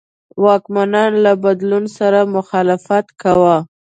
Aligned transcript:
واکمنان 0.43 1.11
له 1.23 1.31
بدلون 1.43 1.85
سره 1.97 2.19
مخالفت 2.35 3.05
کاوه. 3.21 3.57